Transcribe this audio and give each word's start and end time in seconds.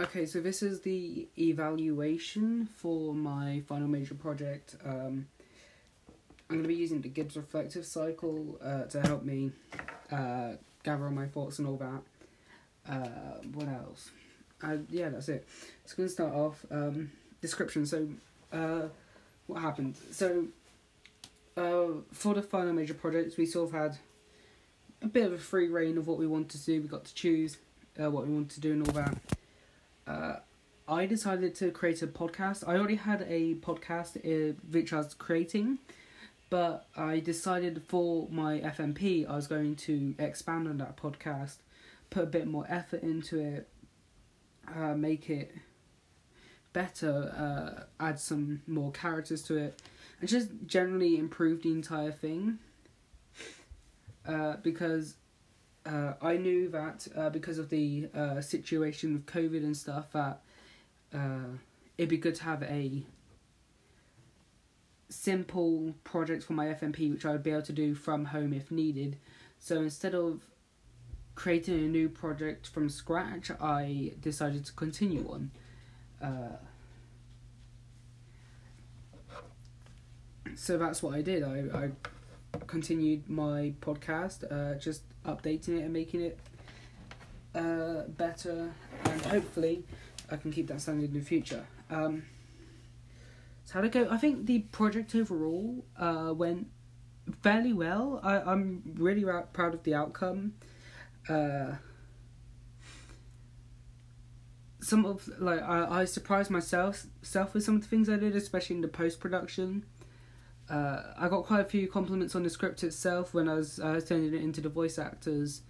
Okay, 0.00 0.26
so 0.26 0.40
this 0.40 0.60
is 0.60 0.80
the 0.80 1.28
evaluation 1.38 2.68
for 2.74 3.14
my 3.14 3.62
final 3.68 3.86
major 3.86 4.14
project. 4.16 4.74
Um, 4.84 5.28
I'm 6.50 6.56
going 6.56 6.62
to 6.62 6.68
be 6.68 6.74
using 6.74 7.00
the 7.00 7.08
Gibbs 7.08 7.36
reflective 7.36 7.86
cycle 7.86 8.58
uh, 8.60 8.86
to 8.86 9.00
help 9.00 9.22
me 9.22 9.52
uh, 10.10 10.54
gather 10.82 11.04
all 11.04 11.12
my 11.12 11.26
thoughts 11.26 11.60
and 11.60 11.68
all 11.68 11.76
that. 11.76 12.92
Uh, 12.92 13.40
what 13.52 13.68
else? 13.68 14.10
Uh, 14.60 14.78
yeah, 14.90 15.10
that's 15.10 15.28
it. 15.28 15.46
So, 15.86 15.96
going 15.96 16.08
to 16.08 16.12
start 16.12 16.34
off 16.34 16.66
um, 16.72 17.12
description. 17.40 17.86
So, 17.86 18.08
uh, 18.52 18.88
what 19.46 19.62
happened? 19.62 19.94
So, 20.10 20.48
uh, 21.56 22.00
for 22.10 22.34
the 22.34 22.42
final 22.42 22.72
major 22.72 22.94
projects, 22.94 23.36
we 23.36 23.46
sort 23.46 23.68
of 23.68 23.80
had 23.80 23.98
a 25.02 25.06
bit 25.06 25.26
of 25.26 25.34
a 25.34 25.38
free 25.38 25.68
reign 25.68 25.98
of 25.98 26.08
what 26.08 26.18
we 26.18 26.26
wanted 26.26 26.50
to 26.50 26.66
do. 26.66 26.82
We 26.82 26.88
got 26.88 27.04
to 27.04 27.14
choose 27.14 27.58
what 27.96 28.26
we 28.26 28.34
wanted 28.34 28.50
to 28.50 28.60
do 28.60 28.72
and 28.72 28.88
all 28.88 28.94
that. 28.94 29.16
Uh, 30.06 30.36
I 30.86 31.06
decided 31.06 31.54
to 31.56 31.70
create 31.70 32.02
a 32.02 32.06
podcast. 32.06 32.66
I 32.66 32.76
already 32.76 32.96
had 32.96 33.22
a 33.28 33.54
podcast 33.56 34.18
uh, 34.18 34.54
which 34.70 34.92
I 34.92 34.98
was 34.98 35.14
creating, 35.14 35.78
but 36.50 36.86
I 36.96 37.20
decided 37.20 37.82
for 37.88 38.28
my 38.30 38.60
FMP 38.60 39.28
I 39.28 39.36
was 39.36 39.46
going 39.46 39.76
to 39.76 40.14
expand 40.18 40.68
on 40.68 40.76
that 40.78 40.96
podcast, 40.96 41.56
put 42.10 42.24
a 42.24 42.26
bit 42.26 42.46
more 42.46 42.66
effort 42.68 43.02
into 43.02 43.38
it, 43.38 43.68
uh, 44.74 44.94
make 44.94 45.30
it 45.30 45.54
better, 46.74 47.32
uh, 47.98 48.04
add 48.04 48.20
some 48.20 48.60
more 48.66 48.92
characters 48.92 49.42
to 49.44 49.56
it, 49.56 49.80
and 50.20 50.28
just 50.28 50.50
generally 50.66 51.16
improve 51.16 51.62
the 51.62 51.72
entire 51.72 52.12
thing. 52.12 52.58
Uh, 54.26 54.56
because 54.62 55.16
uh, 55.86 56.14
I 56.22 56.36
knew 56.36 56.68
that 56.70 57.06
uh, 57.16 57.30
because 57.30 57.58
of 57.58 57.68
the 57.70 58.08
uh, 58.14 58.40
situation 58.40 59.12
with 59.12 59.26
COVID 59.26 59.62
and 59.62 59.76
stuff, 59.76 60.12
that 60.12 60.40
uh, 61.14 61.58
it'd 61.98 62.08
be 62.08 62.16
good 62.16 62.34
to 62.36 62.44
have 62.44 62.62
a 62.62 63.02
simple 65.08 65.94
project 66.02 66.42
for 66.42 66.54
my 66.54 66.66
FMP, 66.66 67.10
which 67.12 67.24
I 67.24 67.32
would 67.32 67.42
be 67.42 67.50
able 67.50 67.62
to 67.62 67.72
do 67.72 67.94
from 67.94 68.26
home 68.26 68.52
if 68.52 68.70
needed. 68.70 69.18
So 69.58 69.76
instead 69.76 70.14
of 70.14 70.40
creating 71.34 71.74
a 71.74 71.88
new 71.88 72.08
project 72.08 72.66
from 72.66 72.88
scratch, 72.88 73.50
I 73.60 74.12
decided 74.20 74.64
to 74.66 74.72
continue 74.72 75.28
on. 75.30 75.50
Uh, 76.22 76.56
so 80.54 80.78
that's 80.78 81.02
what 81.02 81.14
I 81.14 81.22
did. 81.22 81.42
I, 81.42 81.64
I 81.76 81.90
continued 82.66 83.28
my 83.28 83.74
podcast, 83.80 84.44
uh, 84.50 84.78
just 84.78 85.02
updating 85.24 85.78
it 85.78 85.82
and 85.82 85.92
making 85.92 86.20
it 86.20 86.38
uh, 87.54 88.02
better, 88.08 88.72
and 89.04 89.22
hopefully 89.22 89.84
I 90.30 90.36
can 90.36 90.52
keep 90.52 90.66
that 90.68 90.80
standard 90.80 91.10
in 91.10 91.14
the 91.14 91.24
future. 91.24 91.66
Um, 91.90 92.24
so 93.64 93.74
how 93.74 93.80
to 93.80 93.88
go? 93.88 94.08
I 94.10 94.16
think 94.18 94.46
the 94.46 94.60
project 94.60 95.14
overall 95.14 95.84
uh, 95.98 96.32
went 96.34 96.68
fairly 97.42 97.72
well. 97.72 98.20
I, 98.22 98.40
I'm 98.40 98.82
really 98.96 99.24
ra- 99.24 99.42
proud 99.42 99.74
of 99.74 99.82
the 99.84 99.94
outcome. 99.94 100.54
Uh, 101.28 101.76
some 104.80 105.06
of 105.06 105.26
like 105.38 105.62
I, 105.62 106.00
I 106.00 106.04
surprised 106.04 106.50
myself 106.50 107.06
self 107.22 107.54
with 107.54 107.64
some 107.64 107.76
of 107.76 107.82
the 107.82 107.88
things 107.88 108.08
I 108.08 108.16
did, 108.16 108.36
especially 108.36 108.76
in 108.76 108.82
the 108.82 108.88
post 108.88 109.18
production. 109.18 109.86
Uh, 110.68 111.02
I 111.18 111.28
got 111.28 111.44
quite 111.44 111.60
a 111.60 111.64
few 111.64 111.86
compliments 111.88 112.34
on 112.34 112.42
the 112.42 112.50
script 112.50 112.82
itself 112.82 113.34
when 113.34 113.48
I 113.48 113.54
was 113.54 113.78
uh, 113.78 114.00
turning 114.04 114.34
it 114.34 114.40
into 114.40 114.60
the 114.60 114.68
voice 114.68 114.98
actors. 114.98 115.62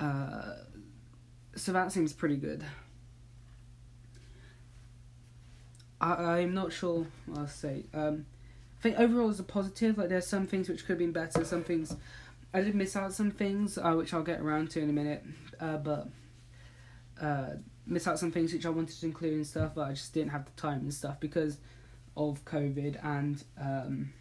Uh, 0.00 0.54
so 1.54 1.72
that 1.72 1.92
seems 1.92 2.12
pretty 2.12 2.36
good. 2.36 2.64
I, 6.00 6.40
I'm 6.40 6.54
not 6.54 6.72
sure 6.72 7.06
what 7.26 7.38
I'll 7.38 7.46
say. 7.46 7.84
Um, 7.92 8.26
I 8.78 8.82
think 8.82 8.98
overall 8.98 9.30
it's 9.30 9.38
a 9.38 9.44
positive. 9.44 9.98
Like 9.98 10.08
there's 10.08 10.26
some 10.26 10.46
things 10.46 10.68
which 10.68 10.80
could 10.80 10.92
have 10.92 10.98
been 10.98 11.12
better. 11.12 11.44
Some 11.44 11.62
things 11.62 11.94
I 12.54 12.60
did 12.60 12.74
miss 12.74 12.96
out 12.96 13.12
some 13.12 13.30
things, 13.30 13.78
uh, 13.78 13.92
which 13.92 14.12
I'll 14.12 14.22
get 14.22 14.40
around 14.40 14.70
to 14.72 14.80
in 14.80 14.90
a 14.90 14.92
minute. 14.92 15.24
Uh, 15.60 15.76
but 15.78 16.08
uh, 17.20 17.50
miss 17.86 18.06
out 18.06 18.18
some 18.18 18.30
things 18.30 18.52
which 18.52 18.66
I 18.66 18.70
wanted 18.70 18.98
to 18.98 19.06
include 19.06 19.34
and 19.34 19.46
stuff, 19.46 19.72
but 19.74 19.82
I 19.82 19.92
just 19.92 20.12
didn't 20.12 20.30
have 20.30 20.44
the 20.44 20.50
time 20.52 20.80
and 20.80 20.92
stuff 20.92 21.18
because 21.20 21.58
of 22.16 22.44
COVID 22.44 23.02
and 23.04 23.42
um, 23.58 24.12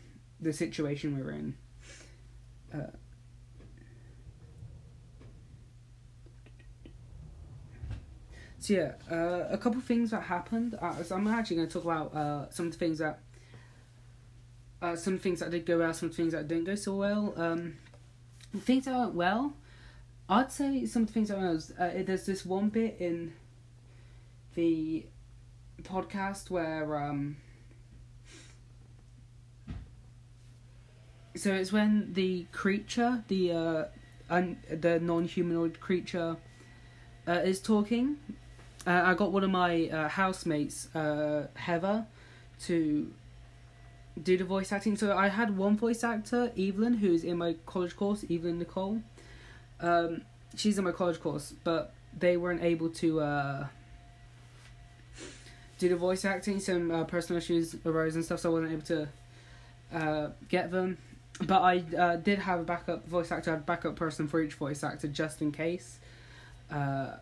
the 0.42 0.52
situation 0.52 1.18
we're 1.18 1.32
in. 1.32 1.56
Uh, 2.74 2.88
so 8.60 8.74
yeah, 8.74 8.92
uh, 9.12 9.48
a 9.50 9.58
couple 9.58 9.80
things 9.82 10.12
that 10.12 10.24
happened. 10.24 10.78
Uh, 10.82 11.04
so 11.04 11.16
I'm 11.16 11.28
actually 11.28 11.58
going 11.58 11.68
to 11.68 11.74
talk 11.74 11.84
about 11.84 12.16
uh, 12.16 12.50
some 12.50 12.68
of 12.68 12.72
the 12.72 12.78
things 12.78 13.00
that, 13.00 13.20
uh, 14.82 14.96
some 14.96 15.20
things 15.20 15.42
that 15.42 15.52
did 15.52 15.66
go 15.66 15.78
well, 15.78 15.94
some 15.94 16.10
things 16.10 16.34
that 16.34 16.48
didn't 16.48 16.66
go 16.66 16.76
so 16.76 16.96
well. 16.96 17.34
Um, 17.38 17.78
things 18.60 18.86
that 18.86 18.98
went 18.98 19.14
well, 19.14 19.54
I'd 20.28 20.52
say 20.52 20.86
some 20.86 21.04
of 21.04 21.08
the 21.10 21.14
things 21.14 21.30
that 21.30 21.38
went 21.38 21.64
well. 21.78 21.90
Uh, 21.90 22.04
there's 22.04 22.26
this 22.26 22.46
one 22.46 22.70
bit 22.70 22.98
in 23.00 23.34
the 24.56 25.06
podcast 25.84 26.50
where 26.50 26.96
um, 26.96 27.38
so 31.42 31.52
it's 31.54 31.72
when 31.72 32.14
the 32.14 32.46
creature, 32.52 33.24
the 33.28 33.52
uh, 33.52 33.84
un- 34.30 34.58
the 34.70 35.00
non-humanoid 35.00 35.80
creature, 35.80 36.38
uh, 37.28 37.32
is 37.32 37.60
talking. 37.60 38.18
Uh, 38.86 39.02
I 39.06 39.16
got 39.16 39.32
one 39.32 39.44
of 39.44 39.50
my 39.50 39.90
uh, 39.90 40.08
housemates, 40.08 40.94
uh, 40.96 41.48
Heather, 41.56 42.06
to 42.66 43.12
do 44.22 44.38
the 44.38 44.44
voice 44.44 44.72
acting. 44.72 44.96
So 44.96 45.18
I 45.18 45.30
had 45.30 45.58
one 45.58 45.78
voice 45.78 46.04
actor, 46.04 46.52
Evelyn, 46.56 46.94
who's 46.94 47.24
in 47.24 47.40
my 47.40 47.56
college 47.66 47.96
course, 47.96 48.24
Evelyn 48.30 48.60
Nicole. 48.60 49.02
Um, 49.80 50.22
she's 50.56 50.78
in 50.78 50.84
my 50.84 50.92
college 50.92 51.20
course, 51.20 51.56
but 51.64 51.92
they 52.16 52.38
weren't 52.38 52.62
able 52.62 52.90
to 52.90 53.20
uh, 53.20 53.68
do 55.80 55.90
the 55.90 55.96
voice 55.96 56.24
acting. 56.24 56.60
Some 56.60 56.92
uh, 56.92 57.04
personal 57.06 57.40
issues 57.40 57.76
arose 57.84 58.16
and 58.16 58.24
stuff, 58.24 58.42
so 58.42 58.52
I 58.52 58.54
wasn't 58.54 58.74
able 58.74 58.84
to 58.84 59.10
uh, 59.92 60.30
get 60.48 60.70
them 60.70 61.00
but 61.48 61.62
I 61.62 61.84
uh, 61.98 62.16
did 62.18 62.40
have 62.40 62.60
a 62.60 62.64
backup 62.64 63.08
voice 63.08 63.32
actor, 63.32 63.52
I 63.52 63.54
had 63.54 63.62
a 63.62 63.66
backup 63.66 63.96
person 63.96 64.28
for 64.28 64.42
each 64.42 64.54
voice 64.54 64.84
actor 64.84 65.08
just 65.08 65.42
in 65.42 65.52
case. 65.52 66.00
Uh, 66.72 67.16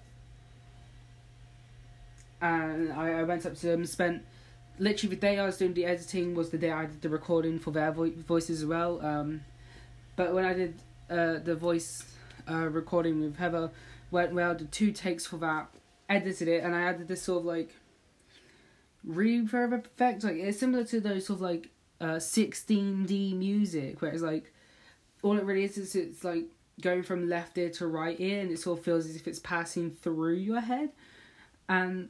and 2.41 2.93
I, 2.93 3.19
I 3.19 3.23
went 3.23 3.45
up 3.45 3.55
to 3.55 3.67
them, 3.67 3.85
spent 3.85 4.23
literally 4.77 5.15
the 5.15 5.21
day 5.21 5.37
I 5.37 5.45
was 5.45 5.57
doing 5.57 5.73
the 5.73 5.85
editing 5.85 6.35
was 6.35 6.49
the 6.49 6.57
day 6.57 6.71
I 6.71 6.85
did 6.85 7.01
the 7.01 7.09
recording 7.09 7.59
for 7.59 7.71
their 7.71 7.91
vo- 7.91 8.11
voices 8.11 8.61
as 8.61 8.65
well. 8.65 9.05
Um, 9.05 9.41
but 10.15 10.33
when 10.33 10.45
I 10.45 10.53
did 10.53 10.75
uh, 11.09 11.39
the 11.39 11.55
voice 11.55 12.05
uh, 12.49 12.67
recording 12.69 13.21
with 13.21 13.37
Heather, 13.37 13.71
went 14.11 14.33
well, 14.33 14.55
did 14.55 14.71
two 14.71 14.91
takes 14.91 15.25
for 15.25 15.37
that, 15.37 15.69
edited 16.07 16.47
it, 16.47 16.63
and 16.63 16.75
I 16.75 16.81
added 16.81 17.07
this 17.07 17.21
sort 17.21 17.39
of 17.39 17.45
like 17.45 17.75
reverb 19.07 19.73
effect. 19.73 20.23
Like 20.23 20.35
it's 20.35 20.59
similar 20.59 20.83
to 20.85 20.99
those 20.99 21.27
sort 21.27 21.37
of 21.37 21.41
like 21.41 21.69
uh, 22.01 22.15
16D 22.15 23.35
music, 23.35 24.01
where 24.01 24.11
it's 24.11 24.21
like 24.21 24.53
all 25.21 25.37
it 25.37 25.43
really 25.43 25.63
is 25.63 25.77
is 25.77 25.95
it's 25.95 26.23
like 26.23 26.45
going 26.81 27.03
from 27.03 27.27
left 27.27 27.57
ear 27.57 27.69
to 27.71 27.87
right 27.87 28.19
ear, 28.19 28.41
and 28.41 28.51
it 28.51 28.59
sort 28.59 28.79
of 28.79 28.85
feels 28.85 29.05
as 29.05 29.15
if 29.15 29.27
it's 29.27 29.39
passing 29.39 29.91
through 29.91 30.35
your 30.35 30.61
head. 30.61 30.91
And 31.67 32.09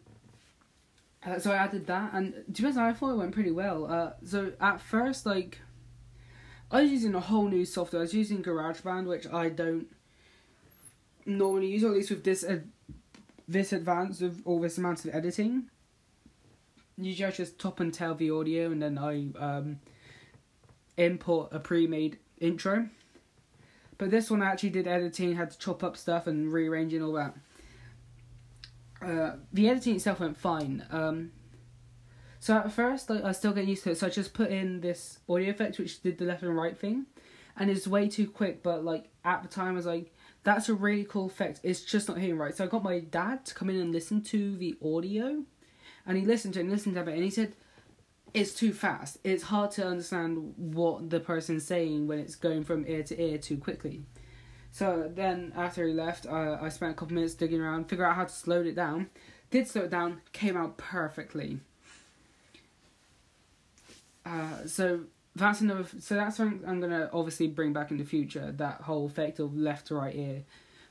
uh, 1.26 1.40
so 1.40 1.52
I 1.52 1.58
added 1.58 1.88
that, 1.88 2.14
and 2.14 2.34
to 2.54 2.62
be 2.62 2.66
honest, 2.66 2.80
I 2.80 2.94
thought 2.94 3.12
it 3.12 3.18
went 3.18 3.34
pretty 3.34 3.52
well. 3.52 3.86
Uh, 3.92 4.12
so 4.24 4.54
at 4.62 4.80
first, 4.80 5.26
like, 5.26 5.60
I 6.72 6.84
was 6.84 6.92
using 6.92 7.16
a 7.16 7.20
whole 7.20 7.48
new 7.48 7.66
software. 7.66 8.02
I 8.02 8.04
was 8.04 8.14
using 8.14 8.44
GarageBand, 8.44 9.08
which 9.08 9.28
I 9.28 9.50
don't 9.50 9.88
normally 11.26 11.68
use, 11.68 11.84
or 11.84 11.90
at 11.90 11.96
least 11.96 12.12
with 12.12 12.24
this 12.24 12.44
uh, 12.44 12.60
this 13.48 13.74
advanced 13.74 14.22
of 14.22 14.46
all 14.46 14.62
this 14.62 14.78
amount 14.78 15.04
of 15.04 15.14
editing 15.14 15.70
usually 17.00 17.28
I 17.28 17.32
just 17.32 17.60
top 17.60 17.80
and 17.80 17.94
tail 17.94 18.16
the 18.16 18.32
audio 18.32 18.72
and 18.72 18.82
then 18.82 18.98
I 18.98 19.28
um, 19.38 19.80
import 20.98 21.50
a 21.52 21.60
pre-made 21.60 22.18
intro. 22.40 22.90
But 23.98 24.12
this 24.12 24.32
one 24.32 24.42
I 24.42 24.48
actually 24.48 24.70
did 24.70 24.88
editing, 24.88 25.36
had 25.36 25.52
to 25.52 25.58
chop 25.58 25.84
up 25.84 25.98
stuff 25.98 26.28
and 26.28 26.52
rearrange 26.52 26.94
and 26.94 27.04
all 27.04 27.14
that. 27.14 27.36
Uh, 29.02 29.38
the 29.52 29.70
editing 29.70 29.96
itself 29.96 30.20
went 30.20 30.38
fine. 30.38 30.86
Um, 30.90 31.32
so 32.40 32.56
at 32.56 32.72
first, 32.72 33.10
like, 33.10 33.24
I 33.24 33.28
was 33.28 33.38
still 33.38 33.52
getting 33.52 33.70
used 33.70 33.84
to 33.84 33.92
it. 33.92 33.98
So 33.98 34.08
I 34.08 34.10
just 34.10 34.34
put 34.34 34.50
in 34.50 34.80
this 34.82 35.20
audio 35.28 35.50
effect, 35.50 35.78
which 35.78 36.02
did 36.02 36.18
the 36.18 36.26
left 36.26 36.44
and 36.44 36.56
right 36.56 36.78
thing, 36.78 37.06
and 37.58 37.70
it's 37.70 37.88
way 37.88 38.08
too 38.08 38.30
quick. 38.30 38.64
But 38.64 38.86
like 38.86 39.10
at 39.26 39.42
the 39.42 39.50
time, 39.50 39.74
I 39.74 39.76
was 39.76 39.86
like, 39.86 40.14
"That's 40.44 40.70
a 40.70 40.74
really 40.74 41.04
cool 41.04 41.26
effect. 41.26 41.60
It's 41.64 41.82
just 41.82 42.08
not 42.08 42.18
hitting 42.18 42.38
right." 42.38 42.56
So 42.56 42.64
I 42.64 42.68
got 42.68 42.84
my 42.84 43.00
dad 43.00 43.46
to 43.48 43.54
come 43.54 43.70
in 43.70 43.78
and 43.78 43.92
listen 43.92 44.22
to 44.24 44.56
the 44.56 44.78
audio 44.82 45.44
and 46.10 46.18
he 46.18 46.26
listened 46.26 46.56
to 46.56 46.60
it 46.60 46.64
and 46.64 46.72
listened 46.72 46.96
to 46.96 47.02
it 47.02 47.08
and 47.08 47.24
he 47.24 47.30
said 47.30 47.54
it's 48.34 48.54
too 48.54 48.74
fast. 48.74 49.20
It's 49.24 49.44
hard 49.44 49.72
to 49.72 49.86
understand 49.86 50.54
what 50.58 51.10
the 51.10 51.20
person's 51.20 51.66
saying 51.66 52.08
when 52.08 52.20
it's 52.20 52.36
going 52.36 52.64
from 52.64 52.86
ear 52.88 53.04
to 53.04 53.22
ear 53.22 53.38
too 53.38 53.58
quickly. 53.58 54.02
So 54.72 55.10
then 55.14 55.54
after 55.56 55.88
he 55.88 55.94
left, 55.94 56.26
uh, 56.26 56.58
I 56.60 56.70
spent 56.70 56.92
a 56.92 56.96
couple 56.96 57.14
minutes 57.16 57.36
digging 57.36 57.62
around, 57.62 57.90
figure 57.90 58.06
out 58.06 58.16
how 58.16 58.26
to 58.26 58.34
slow 58.34 58.62
it 58.62 58.76
down, 58.76 59.10
did 59.52 59.68
slow 59.68 59.84
it 59.84 59.92
down, 59.92 60.22
came 60.34 60.58
out 60.58 60.78
perfectly. 60.78 61.60
Uh, 64.26 64.66
so 64.66 65.02
that's 65.36 65.62
another. 65.62 65.86
So 66.00 66.16
that's 66.16 66.38
something 66.38 66.68
I'm 66.68 66.82
gonna 66.82 67.10
obviously 67.14 67.48
bring 67.48 67.72
back 67.72 67.92
in 67.92 67.98
the 67.98 68.04
future. 68.04 68.52
That 68.52 68.82
whole 68.82 69.06
effect 69.06 69.40
of 69.40 69.56
left 69.56 69.88
to 69.88 69.96
right 69.96 70.16
ear 70.16 70.44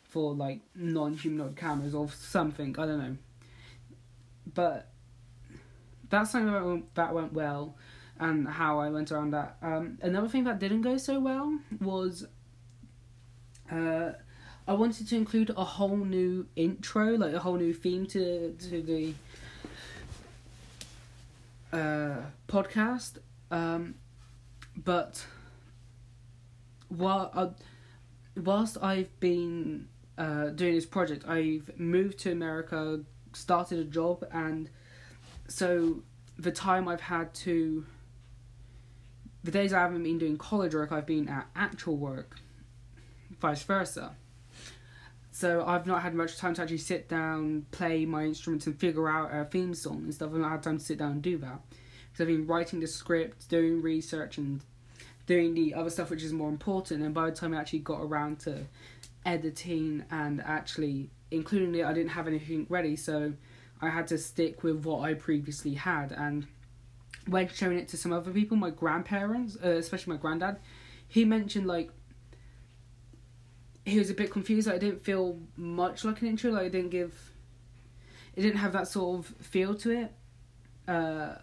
for 0.03 0.33
like 0.33 0.61
non-humanoid 0.77 1.57
cameras 1.57 1.95
or 1.95 2.09
something. 2.09 2.77
I 2.79 2.87
don't 2.87 2.99
know. 2.99 3.17
But 4.55 4.91
that's 6.11 6.31
something 6.31 6.53
that 6.53 6.65
went, 6.65 6.95
that 6.95 7.15
went 7.15 7.33
well, 7.33 7.77
and 8.19 8.49
how 8.49 8.79
I 8.79 8.91
went 8.91 9.13
around 9.13 9.31
that. 9.33 9.57
Um, 9.63 9.99
another 10.03 10.29
thing 10.29 10.45
that 10.45 10.59
didn't 10.59 10.83
go 10.83 10.97
so 10.97 11.21
well 11.21 11.59
was. 11.81 12.27
Uh, 13.71 14.13
I 14.67 14.75
wanted 14.75 15.09
to 15.09 15.17
include 15.17 15.51
a 15.57 15.65
whole 15.65 15.97
new 15.97 16.47
intro, 16.55 17.17
like 17.17 17.33
a 17.33 17.39
whole 17.39 17.57
new 17.57 17.73
theme 17.73 18.07
to 18.07 18.53
to 18.53 18.83
the 18.83 19.15
uh, 21.73 22.23
podcast. 22.47 23.19
Um, 23.51 23.95
but 24.77 25.25
while 26.89 27.31
uh, 27.35 27.49
whilst 28.37 28.77
I've 28.83 29.19
been 29.21 29.89
uh, 30.17 30.49
doing 30.49 30.75
this 30.75 30.87
project, 30.87 31.27
I've 31.27 31.71
moved 31.79 32.19
to 32.21 32.33
America, 32.33 33.01
started 33.33 33.79
a 33.79 33.85
job, 33.85 34.27
and 34.33 34.69
so 35.49 36.03
the 36.39 36.53
time 36.53 36.87
I've 36.87 37.01
had 37.01 37.35
to 37.35 37.85
the 39.45 39.51
days 39.51 39.73
I 39.73 39.81
haven't 39.81 40.03
been 40.03 40.19
doing 40.19 40.37
college 40.37 40.75
work, 40.75 40.93
I've 40.93 41.07
been 41.07 41.29
at 41.29 41.47
actual 41.57 41.97
work, 41.97 42.39
vice 43.41 43.63
versa. 43.63 44.15
So 45.31 45.65
I've 45.65 45.87
not 45.87 46.03
had 46.03 46.15
much 46.15 46.37
time 46.37 46.55
to 46.55 46.63
actually 46.63 46.79
sit 46.79 47.09
down, 47.09 47.67
play 47.71 48.05
my 48.05 48.25
instruments, 48.25 48.67
and 48.67 48.79
figure 48.79 49.09
out 49.09 49.31
a 49.33 49.45
theme 49.45 49.73
song 49.73 50.03
and 50.05 50.15
stuff. 50.15 50.31
I've 50.35 50.41
not 50.41 50.51
had 50.51 50.63
time 50.65 50.79
to 50.79 50.85
sit 50.85 50.99
down 50.99 51.13
and 51.13 51.23
do 51.23 51.39
that 51.39 51.61
because 51.71 52.23
I've 52.23 52.27
been 52.27 52.47
writing 52.47 52.81
the 52.81 52.89
script, 52.89 53.49
doing 53.49 53.81
research, 53.81 54.37
and 54.37 54.61
doing 55.27 55.55
the 55.55 55.75
other 55.75 55.91
stuff 55.91 56.11
which 56.11 56.25
is 56.25 56.33
more 56.33 56.49
important. 56.49 57.03
And 57.05 57.15
by 57.15 57.31
the 57.31 57.37
time 57.37 57.55
I 57.55 57.61
actually 57.61 57.79
got 57.81 58.01
around 58.01 58.41
to 58.41 58.67
editing 59.25 60.05
and 60.11 60.43
actually 60.43 61.11
including 61.31 61.75
it, 61.77 61.85
I 61.85 61.93
didn't 61.93 62.11
have 62.11 62.27
anything 62.27 62.67
ready, 62.69 62.97
so 62.97 63.35
I 63.81 63.91
had 63.91 64.07
to 64.09 64.19
stick 64.19 64.63
with 64.63 64.85
what 64.85 65.01
I 65.01 65.15
previously 65.15 65.75
had. 65.75 66.13
And 66.13 66.47
when 67.27 67.49
showing 67.49 67.79
it 67.79 67.89
to 67.89 67.97
some 67.97 68.13
other 68.13 68.31
people, 68.31 68.57
my 68.57 68.71
grandparents, 68.71 69.57
uh, 69.63 69.71
especially 69.71 70.15
my 70.15 70.21
granddad, 70.21 70.59
he 71.07 71.25
mentioned 71.25 71.67
like 71.67 71.91
he 73.85 73.99
was 73.99 74.11
a 74.11 74.15
bit 74.15 74.31
confused. 74.31 74.67
Like, 74.67 74.77
I 74.77 74.79
didn't 74.79 75.03
feel 75.03 75.39
much 75.57 76.05
like 76.05 76.21
an 76.21 76.29
intro. 76.29 76.53
Like 76.53 76.67
I 76.67 76.69
didn't 76.69 76.91
give. 76.91 77.33
It 78.37 78.43
didn't 78.43 78.59
have 78.59 78.73
that 78.73 78.87
sort 78.87 79.19
of 79.19 79.27
feel 79.45 79.75
to 79.77 79.91
it. 79.91 80.13
Uh, 80.87 81.37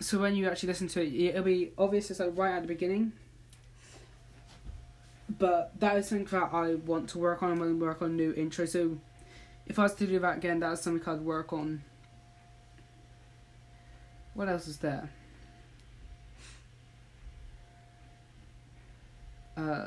so 0.00 0.18
when 0.18 0.34
you 0.34 0.48
actually 0.48 0.68
listen 0.68 0.88
to 0.88 1.02
it, 1.02 1.12
it'll 1.12 1.42
be 1.42 1.72
obvious. 1.76 2.10
It's 2.10 2.20
like 2.20 2.36
right 2.36 2.54
at 2.54 2.62
the 2.62 2.68
beginning. 2.68 3.12
But 5.38 5.78
that 5.78 5.96
is 5.96 6.08
something 6.08 6.26
that 6.26 6.52
I 6.52 6.74
want 6.74 7.08
to 7.10 7.18
work 7.18 7.42
on. 7.42 7.52
I'm 7.52 7.58
going 7.58 7.78
to 7.78 7.84
work 7.84 8.02
on 8.02 8.16
new 8.16 8.32
intro. 8.34 8.66
So 8.66 8.98
if 9.66 9.78
I 9.78 9.82
was 9.82 9.94
to 9.96 10.06
do 10.06 10.18
that 10.18 10.38
again, 10.38 10.60
that's 10.60 10.82
something 10.82 11.08
I'd 11.08 11.20
work 11.20 11.52
on. 11.52 11.82
What 14.34 14.48
else 14.48 14.66
is 14.66 14.78
there? 14.78 15.10
uh, 19.60 19.86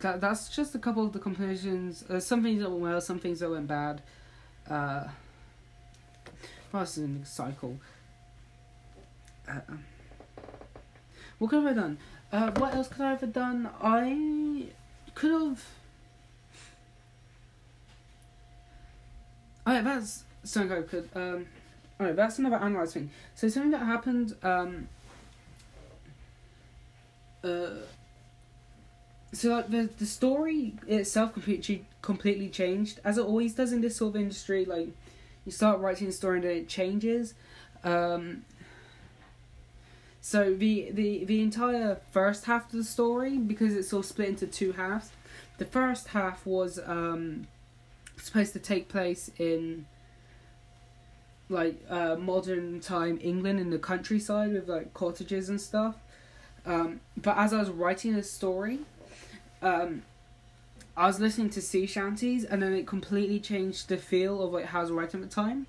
that 0.00 0.20
that's 0.20 0.54
just 0.54 0.74
a 0.74 0.78
couple 0.78 1.04
of 1.04 1.12
the 1.12 1.18
compositions. 1.18 2.04
Uh, 2.08 2.20
some 2.20 2.42
things 2.42 2.60
that 2.60 2.70
went 2.70 2.82
well, 2.82 3.00
some 3.00 3.18
things 3.18 3.40
that 3.40 3.50
went 3.50 3.66
bad. 3.66 4.02
Uh, 4.68 5.04
was 6.72 6.98
in 6.98 7.24
cycle. 7.24 7.78
Uh, 9.48 9.60
what 11.38 11.50
could 11.50 11.64
I 11.64 11.68
have 11.68 11.76
done? 11.76 11.98
Uh, 12.32 12.50
what 12.52 12.74
else 12.74 12.88
could 12.88 13.02
I 13.02 13.10
have 13.10 13.32
done? 13.32 13.68
I 13.80 14.66
could 15.14 15.30
have. 15.30 15.64
Oh, 19.66 19.82
that's 19.82 20.24
something 20.42 20.76
I 20.76 20.82
could. 20.82 21.08
Um, 21.14 21.46
oh, 22.00 22.12
that's 22.12 22.38
another 22.38 22.56
analyze 22.56 22.94
thing. 22.94 23.10
So 23.34 23.48
something 23.48 23.70
that 23.70 23.84
happened. 23.84 24.34
Um, 24.42 24.88
uh, 27.42 27.70
so 29.34 29.50
like 29.50 29.70
the 29.70 29.90
the 29.98 30.06
story 30.06 30.74
itself 30.86 31.32
completely 31.32 31.84
completely 32.02 32.48
changed 32.48 33.00
as 33.04 33.18
it 33.18 33.22
always 33.22 33.54
does 33.54 33.72
in 33.72 33.80
this 33.80 33.96
sort 33.96 34.14
of 34.14 34.20
industry 34.20 34.64
like 34.64 34.88
you 35.44 35.52
start 35.52 35.80
writing 35.80 36.08
a 36.08 36.12
story 36.12 36.36
and 36.36 36.44
then 36.44 36.56
it 36.58 36.68
changes 36.68 37.34
um 37.82 38.44
so 40.24 40.54
the 40.54 40.90
the 40.90 41.22
the 41.26 41.42
entire 41.42 42.00
first 42.10 42.46
half 42.46 42.64
of 42.64 42.72
the 42.72 42.82
story 42.82 43.36
because 43.36 43.74
it's 43.74 43.92
all 43.92 44.02
split 44.02 44.30
into 44.30 44.46
two 44.46 44.72
halves 44.72 45.10
the 45.58 45.66
first 45.66 46.08
half 46.08 46.46
was 46.46 46.80
um 46.86 47.46
supposed 48.16 48.54
to 48.54 48.58
take 48.58 48.88
place 48.88 49.30
in 49.38 49.84
like 51.50 51.78
uh 51.90 52.16
modern 52.16 52.80
time 52.80 53.18
england 53.20 53.60
in 53.60 53.68
the 53.68 53.78
countryside 53.78 54.50
with 54.50 54.66
like 54.66 54.94
cottages 54.94 55.50
and 55.50 55.60
stuff. 55.60 55.96
Um 56.64 57.00
but 57.18 57.36
as 57.36 57.52
i 57.52 57.58
was 57.60 57.68
writing 57.68 58.14
the 58.14 58.22
story 58.22 58.78
um, 59.60 60.04
I 60.96 61.06
was 61.06 61.20
listening 61.20 61.50
to 61.50 61.60
sea 61.60 61.84
shanties, 61.86 62.44
and 62.44 62.62
then 62.62 62.72
it 62.72 62.86
completely 62.86 63.40
changed 63.40 63.88
the 63.88 63.98
feel 63.98 64.42
of 64.42 64.52
like 64.52 64.66
how 64.66 64.78
I 64.78 64.82
was 64.82 64.90
writing 64.90 65.22
at 65.22 65.28
the 65.28 65.34
time, 65.34 65.66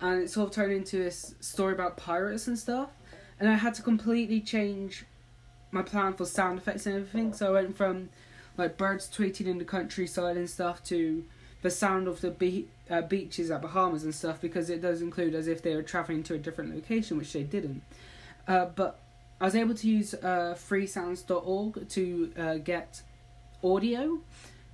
and 0.00 0.22
it 0.22 0.30
sort 0.30 0.48
of 0.48 0.54
turned 0.54 0.72
into 0.72 0.96
this 0.96 1.34
story 1.40 1.72
about 1.72 1.96
pirates 1.96 2.46
and 2.48 2.58
stuff, 2.58 2.88
and 3.42 3.50
I 3.50 3.54
had 3.54 3.74
to 3.74 3.82
completely 3.82 4.40
change 4.40 5.04
my 5.72 5.82
plan 5.82 6.12
for 6.12 6.24
sound 6.24 6.58
effects 6.58 6.86
and 6.86 6.94
everything. 6.94 7.32
So 7.32 7.48
I 7.48 7.62
went 7.62 7.76
from 7.76 8.08
like 8.56 8.78
birds 8.78 9.10
tweeting 9.12 9.46
in 9.46 9.58
the 9.58 9.64
countryside 9.64 10.36
and 10.36 10.48
stuff 10.48 10.84
to 10.84 11.24
the 11.60 11.68
sound 11.68 12.06
of 12.06 12.20
the 12.20 12.30
be- 12.30 12.68
uh, 12.88 13.02
beaches 13.02 13.50
at 13.50 13.60
Bahamas 13.60 14.04
and 14.04 14.14
stuff 14.14 14.40
because 14.40 14.70
it 14.70 14.80
does 14.80 15.02
include 15.02 15.34
as 15.34 15.48
if 15.48 15.60
they 15.60 15.74
were 15.74 15.82
traveling 15.82 16.22
to 16.22 16.34
a 16.34 16.38
different 16.38 16.72
location, 16.72 17.18
which 17.18 17.32
they 17.32 17.42
didn't. 17.42 17.82
Uh, 18.46 18.66
but 18.66 19.00
I 19.40 19.46
was 19.46 19.56
able 19.56 19.74
to 19.74 19.88
use 19.88 20.14
uh, 20.14 20.54
freesounds.org 20.56 21.88
to 21.88 22.32
uh, 22.38 22.54
get 22.58 23.02
audio 23.64 24.20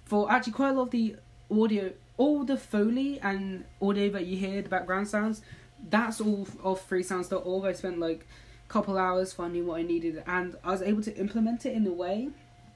for 0.04 0.30
actually 0.30 0.52
quite 0.52 0.70
a 0.70 0.74
lot 0.74 0.82
of 0.82 0.90
the 0.90 1.16
audio, 1.50 1.92
all 2.18 2.44
the 2.44 2.58
foley 2.58 3.18
and 3.20 3.64
audio 3.80 4.10
that 4.10 4.26
you 4.26 4.36
hear, 4.36 4.60
the 4.60 4.68
background 4.68 5.08
sounds, 5.08 5.40
that's 5.88 6.20
all 6.20 6.46
of 6.62 6.86
freesounds.org. 6.86 7.64
I 7.64 7.72
spent 7.72 7.98
like 7.98 8.26
couple 8.68 8.98
hours 8.98 9.32
finding 9.32 9.66
what 9.66 9.78
I 9.78 9.82
needed, 9.82 10.22
and 10.26 10.56
I 10.62 10.70
was 10.70 10.82
able 10.82 11.02
to 11.02 11.16
implement 11.16 11.64
it 11.66 11.72
in 11.72 11.86
a 11.86 11.92
way 11.92 12.28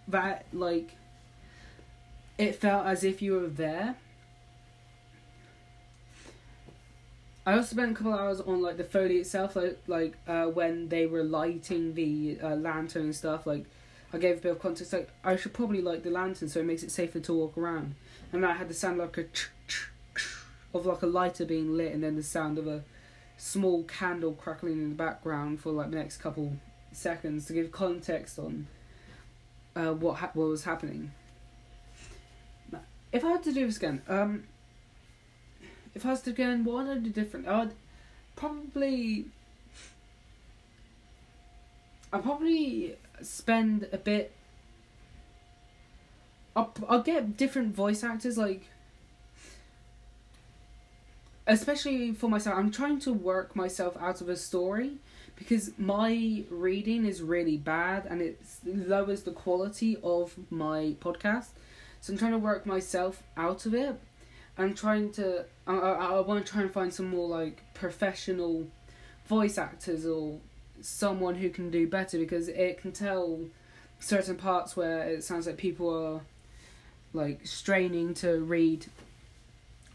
that 0.08 0.46
like 0.52 0.96
it 2.38 2.56
felt 2.56 2.87
as 2.87 3.04
if 3.04 3.22
you 3.22 3.34
were 3.34 3.46
there. 3.46 3.96
I 7.44 7.54
also 7.54 7.75
spent 7.75 7.92
a 7.92 7.94
couple 7.94 8.14
hours 8.14 8.40
on 8.40 8.62
like 8.62 8.76
the 8.76 8.84
foley 8.84 9.16
itself, 9.16 9.56
like 9.56 9.78
like 9.87 10.16
uh, 10.26 10.46
when 10.46 10.88
they 10.88 11.06
were 11.06 11.25
lighting 11.25 11.94
the 11.94 12.38
uh, 12.42 12.54
lantern 12.54 13.02
and 13.02 13.16
stuff, 13.16 13.46
like 13.46 13.66
I 14.12 14.18
gave 14.18 14.38
a 14.38 14.40
bit 14.40 14.52
of 14.52 14.61
context. 14.61 14.92
Like 14.92 15.11
I 15.25 15.37
should 15.37 15.52
probably 15.52 15.82
light 15.82 16.04
the 16.04 16.11
lantern 16.11 16.49
so 16.49 16.61
it 16.61 16.66
makes 16.66 16.82
it 16.82 16.90
safer 16.90 17.20
to 17.20 17.34
walk 17.34 17.58
around. 17.58 17.94
And 18.32 18.46
I 18.46 18.52
had 18.52 18.68
the 18.68 18.75
sound 18.75 18.99
like 18.99 19.18
a 19.18 19.26
of 20.75 20.87
like 20.87 21.02
a 21.02 21.06
lighter 21.06 21.44
being 21.44 21.76
lit, 21.76 21.92
and 21.92 22.02
then 22.02 22.16
the 22.16 22.22
sound 22.22 22.58
of 22.58 22.66
a 22.66 22.82
small 23.42 23.82
candle 23.82 24.32
crackling 24.34 24.75
in 24.75 24.90
the 24.90 24.94
background 24.94 25.61
for 25.61 25.72
like 25.72 25.90
the 25.90 25.96
next 25.96 26.18
couple 26.18 26.52
seconds 26.92 27.44
to 27.44 27.52
give 27.52 27.72
context 27.72 28.38
on 28.38 28.68
uh, 29.75 29.92
what 29.92 30.18
ha- 30.18 30.30
what 30.34 30.46
was 30.46 30.62
happening. 30.62 31.11
If 33.11 33.25
I 33.25 33.32
had 33.32 33.42
to 33.42 33.52
do 33.52 33.66
this 33.66 33.78
again, 33.78 34.00
um, 34.08 34.44
if 35.92 36.06
I 36.06 36.11
was 36.11 36.22
to 36.22 36.30
again, 36.30 36.62
what 36.62 36.87
would 36.87 36.96
I 36.96 37.00
do 37.00 37.11
different? 37.11 37.49
I'd 37.49 37.72
probably, 38.37 39.26
I'd 42.12 42.22
probably 42.22 42.96
spend 43.22 43.88
a 43.92 43.99
bit. 43.99 44.32
I'll, 46.54 46.72
I'll 46.88 47.02
get 47.02 47.37
different 47.37 47.75
voice 47.75 48.04
actors, 48.04 48.38
like. 48.38 48.68
Especially 51.52 52.12
for 52.12 52.30
myself, 52.30 52.56
I'm 52.56 52.71
trying 52.71 52.99
to 53.00 53.12
work 53.12 53.54
myself 53.54 53.94
out 54.00 54.23
of 54.23 54.30
a 54.30 54.37
story 54.37 54.92
because 55.37 55.73
my 55.76 56.44
reading 56.49 57.04
is 57.04 57.21
really 57.21 57.59
bad 57.59 58.06
and 58.06 58.23
it 58.23 58.40
lowers 58.64 59.25
the 59.25 59.32
quality 59.32 59.99
of 60.02 60.35
my 60.49 60.97
podcast. 60.99 61.49
So 62.00 62.14
I'm 62.14 62.18
trying 62.18 62.32
to 62.32 62.38
work 62.38 62.64
myself 62.64 63.23
out 63.37 63.66
of 63.66 63.75
it. 63.75 64.00
I'm 64.56 64.73
trying 64.73 65.12
to. 65.12 65.44
I, 65.66 65.75
I, 65.76 65.90
I 66.16 66.21
want 66.21 66.42
to 66.42 66.50
try 66.50 66.62
and 66.62 66.73
find 66.73 66.92
some 66.92 67.09
more 67.09 67.28
like 67.28 67.62
professional 67.75 68.66
voice 69.26 69.59
actors 69.59 70.06
or 70.06 70.38
someone 70.80 71.35
who 71.35 71.50
can 71.50 71.71
do 71.71 71.87
better 71.87 72.16
because 72.16 72.49
it 72.49 72.80
can 72.80 72.92
tell 72.92 73.40
certain 74.00 74.37
parts 74.37 74.75
where 74.75 75.02
it 75.02 75.23
sounds 75.23 75.47
like 75.47 75.59
people 75.59 75.90
are 75.90 76.23
like 77.12 77.47
straining 77.47 78.14
to 78.14 78.40
read 78.40 78.87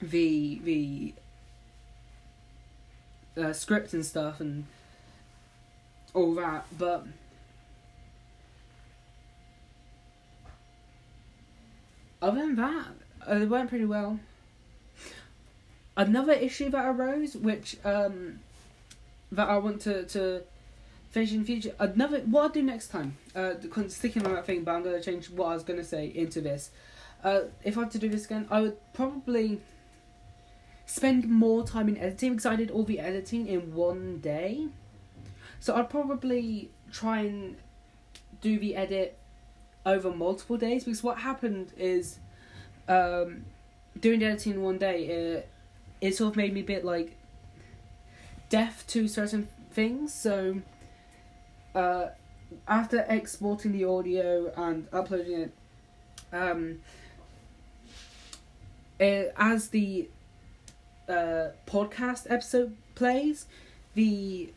the 0.04 0.62
the 0.64 1.16
uh, 3.38 3.53
script 3.53 3.94
and 3.94 4.06
stuff 4.06 4.39
and 4.39 4.65
all 6.13 6.34
that, 6.36 6.65
but 6.77 7.06
other 12.22 12.39
than 12.39 12.56
that, 12.56 12.88
uh, 13.29 13.36
it 13.36 13.50
went 13.50 13.70
pretty 13.70 13.86
well. 13.86 14.20
Another 15.96 16.34
issue 16.34 16.70
that 16.70 16.86
arose, 16.86 17.36
which 17.36 17.77
um, 17.84 18.39
that 19.32 19.50
I 19.50 19.58
want 19.58 19.82
to 19.82 20.03
to 20.06 20.44
finish 21.10 21.34
in 21.34 21.44
future. 21.44 21.74
Another 21.79 22.20
what 22.20 22.41
I'll 22.44 22.50
do 22.50 22.63
next 22.63 22.89
time. 22.89 23.17
Uh, 23.36 23.53
sticking 23.88 24.25
on 24.25 24.34
that 24.34 24.46
thing, 24.46 24.63
but 24.63 24.75
I'm 24.75 24.84
gonna 24.84 25.01
change 25.01 25.29
what 25.29 25.48
I 25.48 25.53
was 25.53 25.63
gonna 25.63 25.84
say 25.84 26.12
into 26.13 26.41
this. 26.41 26.70
Uh, 27.24 27.41
if 27.63 27.77
I 27.77 27.82
had 27.82 27.91
to 27.91 28.00
do 28.00 28.10
this 28.10 28.25
again, 28.25 28.48
I 28.51 28.62
would 28.62 28.77
probably 28.94 29.60
spend 30.88 31.29
more 31.29 31.67
time 31.67 31.89
in 31.89 31.98
editing 31.98 32.32
because 32.32 32.46
I 32.48 32.56
did 32.56 32.72
all 32.72 32.84
the 32.84 33.00
editing 33.00 33.46
in 33.46 33.75
one 33.75 34.20
day. 34.20 34.67
So 35.60 35.75
I'd 35.75 35.89
probably 35.89 36.72
try 36.91 37.20
and 37.20 37.58
do 38.41 38.58
the 38.58 38.75
edit 38.75 39.17
over 39.86 40.12
multiple 40.12 40.58
days 40.58 40.86
because 40.86 41.03
what 41.03 41.20
happened 41.20 41.74
is 41.77 42.20
um, 42.88 43.46
doing 44.00 44.20
the 44.20 44.25
editing 44.25 44.53
in 44.53 44.62
one 44.62 44.77
day 44.77 45.06
it, 45.06 45.50
it 46.01 46.15
sort 46.15 46.32
of 46.32 46.38
made 46.38 46.53
me 46.53 46.62
a 46.62 46.63
bit 46.63 46.86
like 46.86 47.17
deaf 48.50 48.86
to 48.88 49.08
certain 49.08 49.48
things 49.72 50.13
so 50.13 50.62
uh, 51.75 52.08
after 52.67 53.06
exporting 53.10 53.72
the 53.72 53.86
audio 53.86 54.51
and 54.56 54.88
uploading 54.94 55.41
it 55.41 55.53
um, 56.34 56.79
it, 59.00 59.34
as 59.38 59.70
the 59.70 60.10
uh, 61.08 61.50
podcast 61.66 62.26
episode 62.30 62.76
plays 62.96 63.46
the 63.96 64.52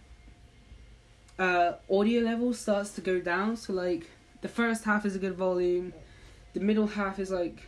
uh, 1.38 1.72
audio 1.90 2.20
level 2.22 2.52
starts 2.52 2.90
to 2.90 3.00
go 3.00 3.20
down 3.20 3.56
so 3.56 3.72
like 3.72 4.06
the 4.40 4.48
first 4.48 4.84
half 4.84 5.04
is 5.04 5.14
a 5.14 5.18
good 5.18 5.34
volume, 5.34 5.92
the 6.54 6.60
middle 6.60 6.86
half 6.86 7.18
is 7.18 7.30
like 7.30 7.66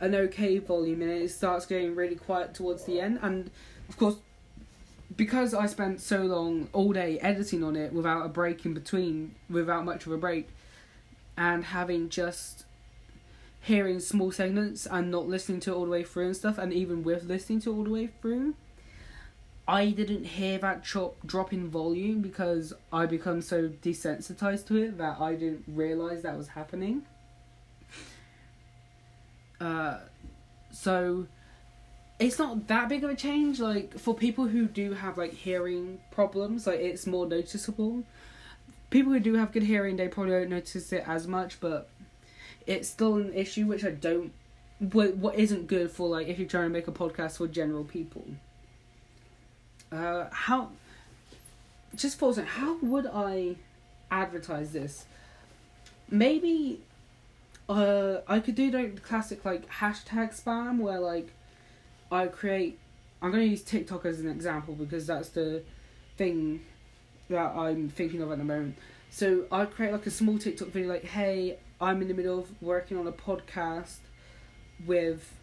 an 0.00 0.14
okay 0.14 0.58
volume, 0.58 1.02
and 1.02 1.10
it 1.10 1.30
starts 1.30 1.66
getting 1.66 1.94
really 1.94 2.16
quiet 2.16 2.54
towards 2.54 2.84
the 2.84 3.00
end. 3.00 3.18
And 3.22 3.50
of 3.88 3.96
course, 3.96 4.16
because 5.16 5.52
I 5.52 5.66
spent 5.66 6.00
so 6.00 6.22
long 6.22 6.68
all 6.72 6.92
day 6.92 7.18
editing 7.18 7.62
on 7.62 7.76
it 7.76 7.92
without 7.92 8.24
a 8.24 8.28
break 8.28 8.64
in 8.64 8.74
between, 8.74 9.34
without 9.48 9.84
much 9.84 10.06
of 10.06 10.12
a 10.12 10.16
break, 10.16 10.48
and 11.36 11.64
having 11.64 12.08
just 12.08 12.64
hearing 13.60 14.00
small 14.00 14.32
segments 14.32 14.86
and 14.86 15.10
not 15.10 15.28
listening 15.28 15.60
to 15.60 15.72
it 15.72 15.74
all 15.74 15.84
the 15.84 15.90
way 15.90 16.02
through 16.02 16.26
and 16.26 16.36
stuff, 16.36 16.58
and 16.58 16.72
even 16.72 17.02
with 17.02 17.24
listening 17.24 17.60
to 17.60 17.70
it 17.72 17.76
all 17.76 17.84
the 17.84 17.90
way 17.90 18.08
through, 18.20 18.54
I 19.68 19.90
didn't 19.90 20.24
hear 20.24 20.58
that 20.58 20.82
chop 20.82 21.14
drop 21.24 21.52
in 21.52 21.68
volume 21.68 22.22
because 22.22 22.72
I 22.92 23.06
become 23.06 23.40
so 23.40 23.68
desensitized 23.68 24.66
to 24.68 24.76
it 24.76 24.98
that 24.98 25.20
I 25.20 25.34
didn't 25.34 25.64
realize 25.68 26.22
that 26.22 26.36
was 26.36 26.48
happening. 26.48 27.02
Uh, 29.60 29.98
so 30.72 31.26
it's 32.18 32.38
not 32.38 32.66
that 32.68 32.88
big 32.88 33.04
of 33.04 33.10
a 33.10 33.14
change. 33.14 33.60
Like 33.60 33.98
for 33.98 34.14
people 34.14 34.46
who 34.46 34.66
do 34.66 34.94
have 34.94 35.18
like 35.18 35.34
hearing 35.34 36.00
problems, 36.10 36.66
like 36.66 36.80
it's 36.80 37.06
more 37.06 37.26
noticeable. 37.26 38.02
People 38.88 39.12
who 39.12 39.20
do 39.20 39.34
have 39.34 39.52
good 39.52 39.62
hearing, 39.62 39.96
they 39.96 40.08
probably 40.08 40.32
don't 40.32 40.50
notice 40.50 40.92
it 40.92 41.04
as 41.06 41.28
much, 41.28 41.60
but 41.60 41.88
it's 42.66 42.88
still 42.88 43.16
an 43.16 43.32
issue 43.34 43.66
which 43.66 43.84
I 43.84 43.90
don't. 43.90 44.32
What 44.78 45.16
what 45.16 45.34
isn't 45.34 45.66
good 45.66 45.90
for 45.90 46.08
like 46.08 46.28
if 46.28 46.38
you're 46.38 46.48
trying 46.48 46.64
to 46.64 46.70
make 46.70 46.88
a 46.88 46.92
podcast 46.92 47.36
for 47.36 47.46
general 47.46 47.84
people. 47.84 48.24
Uh, 49.92 50.26
how? 50.30 50.70
Just 51.94 52.18
for 52.18 52.30
a 52.30 52.42
how 52.42 52.78
would 52.80 53.06
I 53.06 53.56
advertise 54.10 54.72
this? 54.72 55.04
Maybe 56.08 56.80
uh, 57.68 58.20
I 58.26 58.40
could 58.40 58.54
do 58.54 58.70
the 58.70 59.00
classic 59.00 59.44
like 59.44 59.68
hashtag 59.68 60.40
spam 60.40 60.78
where 60.78 60.98
like 61.00 61.32
I 62.10 62.26
create. 62.26 62.78
I'm 63.22 63.30
gonna 63.30 63.44
use 63.44 63.62
TikTok 63.62 64.06
as 64.06 64.20
an 64.20 64.28
example 64.28 64.74
because 64.74 65.06
that's 65.06 65.28
the 65.30 65.62
thing 66.16 66.64
that 67.28 67.54
I'm 67.54 67.88
thinking 67.88 68.22
of 68.22 68.32
at 68.32 68.38
the 68.38 68.44
moment. 68.44 68.76
So 69.10 69.46
I'd 69.50 69.72
create 69.72 69.92
like 69.92 70.06
a 70.06 70.10
small 70.10 70.38
TikTok 70.38 70.68
video 70.68 70.88
like, 70.88 71.04
hey, 71.04 71.58
I'm 71.80 72.00
in 72.00 72.08
the 72.08 72.14
middle 72.14 72.38
of 72.38 72.62
working 72.62 72.96
on 72.96 73.08
a 73.08 73.12
podcast 73.12 73.96
with 74.86 75.34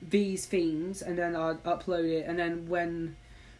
these 0.00 0.46
themes 0.46 1.02
and 1.02 1.18
then 1.18 1.36
I'd 1.36 1.62
upload 1.64 2.04
it 2.04 2.24
and 2.26 2.38
then 2.38 2.66
when 2.68 3.16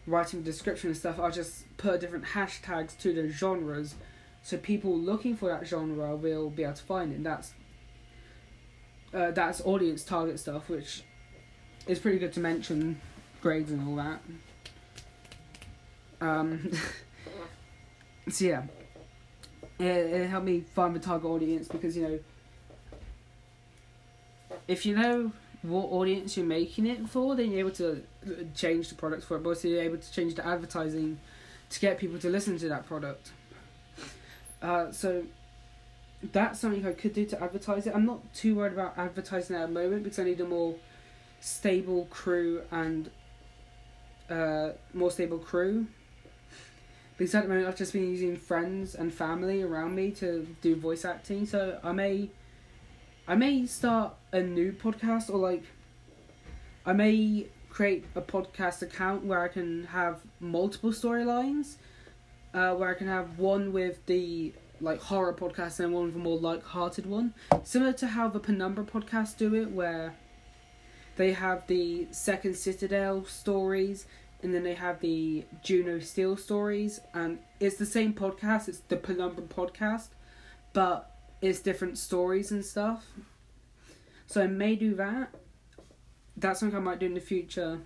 writing 0.07 0.41
the 0.41 0.45
description 0.45 0.89
and 0.89 0.97
stuff 0.97 1.21
I'll 1.21 1.31
just 1.31 1.65
put 1.77 2.01
different 2.01 2.25
hashtags 2.25 2.99
to 3.01 3.13
the 3.13 3.29
genres. 3.29 3.95
So 4.43 4.57
people 4.57 4.97
looking 4.97 5.37
for 5.37 5.51
that 5.51 5.67
genre 5.67 6.17
will 6.17 6.49
be 6.49 6.63
able 6.63 6.73
to 6.75 6.83
find 6.83 7.13
it 7.13 7.17
and 7.17 7.27
that's 7.27 7.53
uh, 9.13 9.33
that's 9.33 9.61
audience 9.63 10.03
target 10.03 10.39
stuff 10.39 10.69
which 10.69 11.03
is 11.87 11.99
pretty 11.99 12.19
good 12.19 12.33
to 12.33 12.41
mention 12.41 13.01
grades 13.43 13.71
and 13.71 13.87
all 13.87 13.97
that. 13.97 14.21
Um 16.23 16.71
so 18.31 18.45
yeah 18.45 18.63
it, 19.79 19.85
it 19.85 20.29
helped 20.29 20.47
me 20.47 20.61
find 20.61 20.95
the 20.95 21.01
target 21.01 21.31
audience 21.31 21.69
because 21.69 21.97
you 21.97 22.03
know 22.03 22.19
if 24.67 24.85
you 24.85 24.95
know 24.95 25.33
what 25.63 25.87
audience 25.87 26.37
you're 26.37 26.47
making 26.47 26.87
it 26.87 27.09
for, 27.09 27.35
then 27.35 27.51
you're 27.51 27.61
able 27.61 27.71
to 27.73 28.05
change 28.55 28.89
the 28.89 28.95
product 28.95 29.25
for 29.25 29.37
it, 29.37 29.43
but 29.43 29.51
also 29.51 29.69
you're 29.69 29.83
able 29.83 29.97
to 29.97 30.13
change 30.13 30.35
the 30.35 30.47
advertising 30.47 31.19
to 31.71 31.81
get 31.81 31.99
people 31.99 32.19
to 32.19 32.29
listen 32.29 32.57
to 32.59 32.69
that 32.69 32.87
product. 32.87 33.33
Uh, 34.63 34.91
so 34.93 35.25
that's 36.33 36.61
something 36.61 36.87
I 36.87 36.93
could 36.93 37.13
do 37.13 37.25
to 37.27 37.43
advertise 37.43 37.87
it. 37.87 37.95
I'm 37.95 38.07
not 38.07 38.33
too 38.35 38.55
worried 38.55 38.73
about 38.73 38.97
advertising 38.97 39.57
at 39.57 39.69
the 39.69 39.73
moment 39.73 40.05
because 40.05 40.19
I 40.19 40.25
need 40.25 40.41
a 40.41 40.47
more 40.47 40.75
stable 41.41 42.07
crew 42.11 42.63
and 42.71 43.11
uh, 44.31 44.71
more 44.95 45.11
stable 45.11 45.39
crew. 45.39 45.87
Because 47.19 47.35
at 47.35 47.43
the 47.43 47.49
moment 47.49 47.69
I've 47.69 47.77
just 47.77 47.93
been 47.93 48.09
using 48.09 48.37
friends 48.37 48.95
and 48.95 49.13
family 49.13 49.61
around 49.61 49.95
me 49.95 50.13
to 50.13 50.47
do 50.63 50.75
voice 50.75 51.05
acting, 51.05 51.45
so 51.45 51.79
I 51.85 51.93
may 51.93 52.31
I 53.27 53.35
may 53.35 53.67
start 53.67 54.15
a 54.33 54.41
new 54.41 54.73
podcast 54.73 55.29
or 55.29 55.37
like 55.37 55.65
I 56.87 56.95
may 56.95 57.49
create 57.69 58.07
a 58.15 58.23
podcast 58.23 58.81
account 58.81 59.25
where 59.25 59.43
I 59.43 59.49
can 59.49 59.85
have 59.85 60.21
multiple 60.41 60.91
storylines. 60.91 61.77
Uh, 62.55 62.75
where 62.75 62.89
I 62.89 62.95
can 62.95 63.09
have 63.09 63.39
one 63.39 63.75
with 63.75 64.07
the 64.07 64.55
like 64.81 65.03
horror 65.03 65.35
podcast 65.35 65.81
and 65.81 65.93
one 65.93 66.07
with 66.07 66.17
a 66.17 66.19
more 66.19 66.39
light-hearted 66.39 67.05
one, 67.05 67.35
similar 67.63 67.93
to 67.93 68.07
how 68.07 68.29
the 68.29 68.41
Penumbra 68.41 68.85
podcast 68.85 69.37
do 69.37 69.55
it, 69.55 69.71
where 69.71 70.15
they 71.17 71.33
have 71.33 71.67
the 71.67 72.07
Second 72.11 72.57
Citadel 72.57 73.27
stories 73.27 74.07
and 74.43 74.55
then 74.55 74.63
they 74.63 74.75
have 74.75 75.01
the 75.01 75.45
Juno 75.63 75.99
Steel 75.99 76.37
stories, 76.37 77.01
and 77.13 77.39
it's 77.61 77.77
the 77.77 77.87
same 77.87 78.13
podcast. 78.13 78.69
It's 78.69 78.81
the 78.81 78.97
Penumbra 78.97 79.45
podcast, 79.45 80.09
but 80.73 81.17
it's 81.43 81.61
different 81.61 81.99
stories 81.99 82.51
and 82.51 82.65
stuff. 82.65 83.07
So 84.27 84.43
I 84.43 84.47
may 84.47 84.77
do 84.77 84.95
that. 84.97 85.35
That's 86.37 86.61
something 86.61 86.77
I 86.77 86.83
might 86.83 86.99
do 87.01 87.07
in 87.07 87.15
the 87.15 87.21
future. 87.21 87.81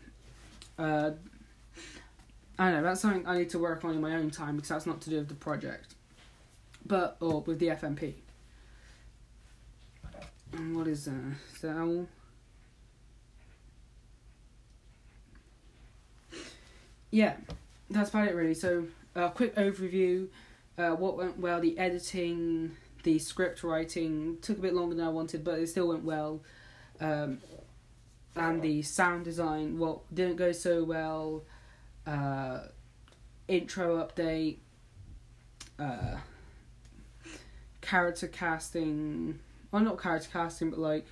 Uh, 0.78 1.12
I 2.58 2.70
don't 2.70 2.82
know, 2.82 2.88
that's 2.88 3.00
something 3.00 3.26
I 3.26 3.38
need 3.38 3.50
to 3.50 3.58
work 3.58 3.84
on 3.84 3.94
in 3.94 4.00
my 4.00 4.14
own 4.14 4.30
time 4.30 4.56
because 4.56 4.68
that's 4.68 4.86
not 4.86 5.00
to 5.02 5.10
do 5.10 5.16
with 5.18 5.28
the 5.28 5.34
project. 5.34 5.94
But, 6.84 7.16
or 7.20 7.40
with 7.40 7.60
the 7.60 7.68
FMP. 7.68 8.14
And 10.52 10.76
what 10.76 10.86
is 10.86 11.06
that? 11.06 11.36
Is 11.54 11.60
that 11.62 11.78
all? 11.78 12.06
Yeah, 17.12 17.34
that's 17.90 18.10
about 18.10 18.26
it 18.26 18.34
really. 18.34 18.54
So, 18.54 18.86
a 19.14 19.24
uh, 19.24 19.28
quick 19.28 19.54
overview. 19.54 20.28
Uh, 20.78 20.92
what 20.92 21.16
went 21.16 21.38
well, 21.38 21.60
the 21.60 21.78
editing, 21.78 22.74
the 23.04 23.18
script 23.18 23.62
writing 23.62 24.38
took 24.40 24.58
a 24.58 24.60
bit 24.62 24.74
longer 24.74 24.96
than 24.96 25.04
I 25.04 25.10
wanted, 25.10 25.44
but 25.44 25.58
it 25.58 25.68
still 25.68 25.88
went 25.88 26.02
well. 26.02 26.40
Um, 27.00 27.38
and 28.34 28.62
the 28.62 28.80
sound 28.80 29.26
design, 29.26 29.78
well, 29.78 30.04
didn't 30.12 30.36
go 30.36 30.52
so 30.52 30.82
well. 30.82 31.44
Uh, 32.06 32.60
intro 33.46 34.02
update, 34.02 34.56
uh, 35.78 36.16
character 37.82 38.26
casting. 38.26 39.38
Well, 39.70 39.82
not 39.82 40.00
character 40.00 40.30
casting, 40.32 40.70
but 40.70 40.78
like 40.78 41.06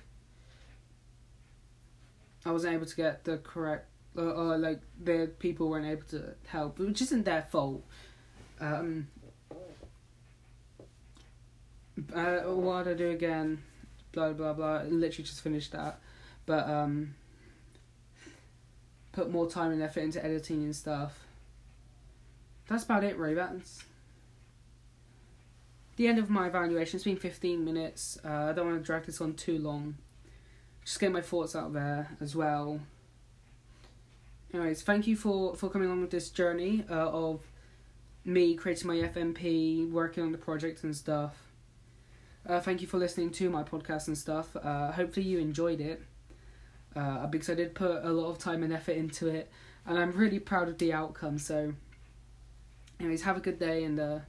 I 2.43 2.51
wasn't 2.51 2.73
able 2.73 2.87
to 2.87 2.95
get 2.95 3.23
the 3.23 3.37
correct, 3.37 3.85
or, 4.15 4.29
or 4.29 4.57
like 4.57 4.81
the 5.01 5.31
people 5.39 5.69
weren't 5.69 5.85
able 5.85 6.07
to 6.09 6.35
help, 6.47 6.79
which 6.79 7.01
isn't 7.01 7.23
their 7.25 7.43
fault. 7.43 7.83
Um, 8.59 9.07
uh, 12.13 12.39
what 12.39 12.87
I 12.87 12.93
do 12.93 13.09
again? 13.11 13.63
blah 14.11 14.33
blah 14.33 14.53
blah. 14.53 14.81
Literally 14.83 15.23
just 15.23 15.41
finished 15.41 15.71
that, 15.71 15.99
but 16.45 16.69
um, 16.69 17.15
put 19.11 19.31
more 19.31 19.49
time 19.49 19.71
and 19.71 19.81
effort 19.81 20.01
into 20.01 20.23
editing 20.23 20.63
and 20.63 20.75
stuff. 20.75 21.25
That's 22.67 22.83
about 22.83 23.03
it, 23.03 23.17
really. 23.17 23.35
That's 23.35 23.83
the 25.97 26.07
end 26.07 26.19
of 26.19 26.29
my 26.29 26.47
evaluation. 26.47 26.97
It's 26.97 27.03
been 27.03 27.17
fifteen 27.17 27.65
minutes. 27.65 28.17
Uh, 28.23 28.49
I 28.49 28.53
don't 28.53 28.67
want 28.67 28.79
to 28.79 28.85
drag 28.85 29.05
this 29.05 29.21
on 29.21 29.33
too 29.33 29.57
long. 29.57 29.97
Just 30.83 30.99
get 30.99 31.11
my 31.11 31.21
thoughts 31.21 31.55
out 31.55 31.73
there 31.73 32.09
as 32.19 32.35
well. 32.35 32.79
Anyways, 34.53 34.81
thank 34.81 35.07
you 35.07 35.15
for 35.15 35.55
for 35.55 35.69
coming 35.69 35.87
along 35.87 36.01
with 36.01 36.11
this 36.11 36.29
journey 36.29 36.83
uh, 36.89 37.09
of 37.09 37.41
me 38.25 38.55
creating 38.55 38.87
my 38.87 38.95
FMP, 38.95 39.89
working 39.89 40.23
on 40.23 40.31
the 40.31 40.37
project 40.37 40.83
and 40.83 40.95
stuff. 40.95 41.35
Uh, 42.47 42.59
thank 42.59 42.81
you 42.81 42.87
for 42.87 42.97
listening 42.97 43.29
to 43.31 43.49
my 43.49 43.63
podcast 43.63 44.07
and 44.07 44.17
stuff. 44.17 44.55
Uh, 44.55 44.91
hopefully 44.91 45.25
you 45.25 45.39
enjoyed 45.39 45.79
it. 45.79 46.01
Uh, 46.93 47.25
because 47.27 47.49
I 47.49 47.53
did 47.53 47.73
put 47.73 48.03
a 48.03 48.11
lot 48.11 48.29
of 48.29 48.37
time 48.37 48.63
and 48.63 48.73
effort 48.73 48.97
into 48.97 49.27
it, 49.27 49.49
and 49.85 49.97
I'm 49.97 50.11
really 50.11 50.39
proud 50.39 50.67
of 50.67 50.77
the 50.77 50.91
outcome. 50.91 51.37
So, 51.37 51.73
anyways, 52.99 53.21
have 53.21 53.37
a 53.37 53.39
good 53.39 53.59
day, 53.59 53.85
and 53.85 53.97
uh, 53.97 54.19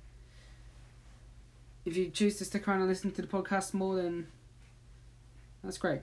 if 1.85 1.97
you 1.97 2.09
choose 2.11 2.39
to 2.39 2.45
stick 2.45 2.69
around 2.69 2.79
and 2.79 2.89
listen 2.89 3.11
to 3.11 3.23
the 3.23 3.27
podcast 3.27 3.75
more, 3.75 3.97
then 3.97 4.29
that's 5.65 5.79
great. 5.79 6.03